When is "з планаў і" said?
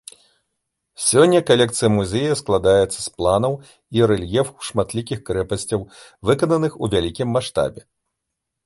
3.01-4.05